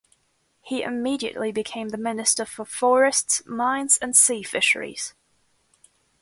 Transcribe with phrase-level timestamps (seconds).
[0.63, 5.13] He immediately became the Minister for Forests, Mines and Sea Fisheries.